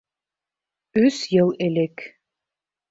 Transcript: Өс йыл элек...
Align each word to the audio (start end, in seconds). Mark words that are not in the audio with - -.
Өс 1.03 1.17
йыл 1.33 1.49
элек... 1.65 1.95